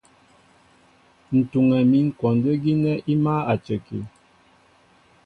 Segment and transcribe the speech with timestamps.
[1.37, 3.99] Ǹ tuŋɛ mín kwɔndə́ gínɛ́ í mâ a cəki.